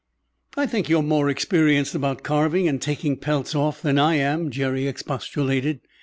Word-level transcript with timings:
"I 0.57 0.65
think 0.65 0.89
you're 0.89 1.03
more 1.03 1.29
experienced 1.29 1.93
about 1.93 2.23
carving 2.23 2.67
and 2.67 2.81
taking 2.81 3.17
pelts 3.17 3.53
off 3.53 3.83
than 3.83 3.99
I 3.99 4.15
am," 4.15 4.49
Jerry 4.49 4.87
expostulated. 4.87 5.81